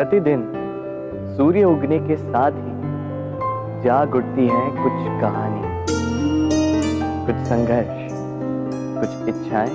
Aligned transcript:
प्रतिदिन 0.00 0.42
सूर्य 1.36 1.64
उगने 1.64 1.98
के 2.00 2.16
साथ 2.16 2.52
ही 2.52 3.82
जाग 3.82 4.14
उठती 4.14 4.46
है 4.48 4.62
कुछ 4.76 5.02
कहानी, 5.20 5.60
कुछ 7.26 7.42
संघर्ष, 7.48 8.08
कुछ 8.96 9.28
इच्छाएँ, 9.28 9.74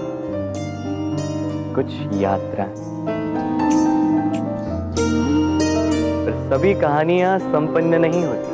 कुछ 1.76 1.94
यात्रा 2.22 2.66
पर 6.26 6.44
सभी 6.50 6.74
कहानियाँ 6.82 7.38
संपन्न 7.40 8.02
नहीं 8.02 8.26
होती, 8.26 8.52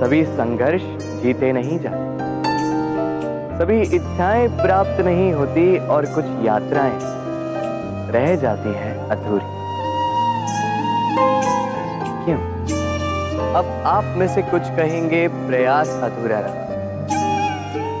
सभी 0.00 0.24
संघर्ष 0.36 0.82
जीते 1.22 1.52
नहीं 1.52 1.78
जाते, 1.78 2.06
सभी 3.58 3.80
इच्छाएँ 3.96 4.48
प्राप्त 4.56 5.00
नहीं 5.04 5.32
होती 5.32 5.76
और 5.86 6.14
कुछ 6.14 6.44
यात्राएँ 6.44 6.98
रह 8.12 8.34
जाती 8.36 8.74
हैं 8.74 8.98
अधूरी। 9.08 9.57
अब 13.48 13.82
आप 13.86 14.04
में 14.16 14.28
से 14.28 14.42
कुछ 14.42 14.62
कहेंगे, 14.62 15.28
प्रयास 15.28 15.88
अधूरा 15.88 16.38
रहा। 16.40 16.66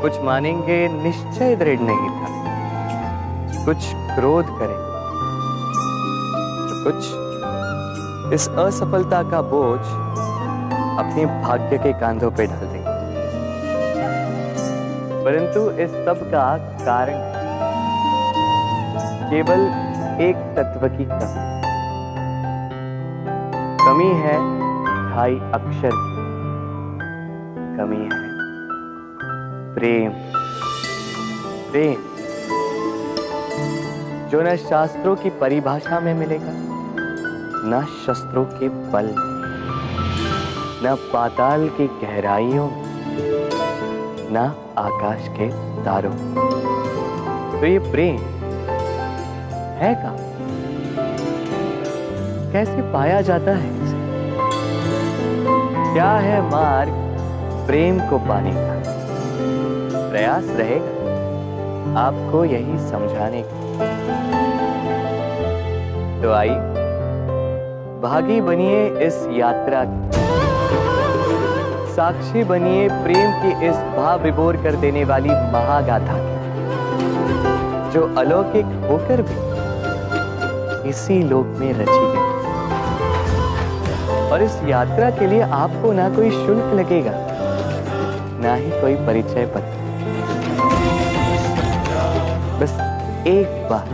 कुछ 0.00 0.20
मानेंगे, 0.20 0.88
निश्चय 0.88 1.56
दृढ़ 1.56 1.78
नहीं 1.80 2.08
था। 2.08 3.64
कुछ 3.64 3.76
क्रोध 3.94 4.46
करें 4.46 4.76
तो 6.68 6.84
कुछ 6.84 6.96
इस 8.34 8.48
असफलता 8.48 9.22
का 9.22 9.42
बोझ 9.42 9.80
अपने 10.98 11.26
भाग्य 11.26 11.78
के 11.78 11.92
कांधों 11.92 12.30
पर 12.30 12.46
ढल 12.46 12.66
देंगे। 12.66 12.84
परंतु 15.24 15.70
इस 15.70 15.90
सब 15.90 16.30
का 16.30 16.58
कारण 16.58 17.18
केवल 19.30 19.60
एक 20.20 20.36
तत्व 20.36 20.88
की 20.88 21.04
कमी। 21.04 21.48
कमी 23.84 24.20
है 24.20 24.57
ढाई 25.08 25.34
अक्षर 25.54 25.90
की 25.94 26.26
कमी 27.76 28.02
है। 28.02 28.28
प्रेम। 29.74 30.12
प्रेम। 31.72 32.00
जो 34.28 34.42
न 34.42 34.56
शास्त्रों 34.56 35.16
की 35.16 35.30
परिभाषा 35.30 36.00
में 36.00 36.14
मिलेगा, 36.14 36.50
न 37.64 37.86
शस्त्रों 38.06 38.44
के 38.44 38.68
बल 38.68 39.14
न 40.84 40.96
पाताल 41.12 41.68
की 41.68 41.86
गहराइयों 41.86 42.68
न 44.30 44.36
आकाश 44.78 45.28
के 45.28 45.48
तारों 45.84 46.12
तो 47.60 47.66
ये 47.66 47.78
प्रेम 47.78 48.16
है 49.78 49.94
का 49.94 50.16
कैसे 52.52 52.92
पाया 52.92 53.20
जाता 53.20 53.50
है? 53.50 53.77
क्या 55.92 56.10
है 56.10 56.40
मार्ग? 56.50 56.90
प्रेम 57.66 57.98
को 58.00 58.18
पाने 58.18 58.50
का। 58.54 58.78
प्रयास 60.10 60.44
रहेगा। 60.46 60.98
आपको 62.00 62.44
यही 62.44 62.78
समझाने 62.78 63.42
का। 63.46 63.58
तो 66.22 66.32
आई 66.32 66.48
भागी 68.02 68.40
बनिए 68.40 68.86
इस 69.06 69.28
यात्रा 69.30 69.84
की। 69.84 70.10
साक्षी 71.94 72.44
बनिए 72.44 72.88
प्रेम 72.88 73.30
की 73.32 73.66
इस 73.66 73.74
भाव 73.74 74.20
विभोर 74.20 74.56
कर 74.56 74.74
देने 74.74 75.04
वाली 75.04 75.30
महागाथा 75.30 76.16
की। 76.16 76.38
जो 77.90 78.14
अलौकिक 78.18 78.64
होकर 78.64 79.22
भी 79.22 79.48
इसी 80.88 81.22
लोक 81.22 81.46
में 81.46 81.72
रची 81.72 82.06
गई। 82.06 82.37
और 84.32 84.42
इस 84.42 84.58
यात्रा 84.64 85.10
के 85.10 85.26
लिए 85.26 85.40
आपको 85.40 85.92
ना 85.92 86.08
कोई 86.16 86.30
शुल्क 86.30 86.72
लगेगा, 86.74 87.12
ना 88.42 88.54
ही 88.54 88.70
कोई 88.80 88.94
परिचय 89.06 89.46
पत्र। 89.54 89.76
बस 92.60 92.72
एक 93.26 93.68
बार 93.70 93.86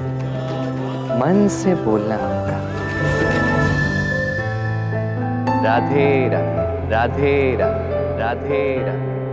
मन 1.20 1.46
से 1.52 1.74
बोलना 1.84 2.16
होगा 2.16 2.58
राधे 5.64 6.08
राधे 6.28 7.56
राधे 7.56 7.56
राधे 8.18 8.64
राधे। 8.80 9.23